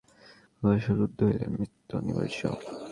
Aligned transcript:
ভালবাসা 0.61 0.91
রুদ্ধ 0.99 1.19
হইলে 1.27 1.45
মৃত্যু 1.55 1.93
অনিবার্য। 1.99 2.39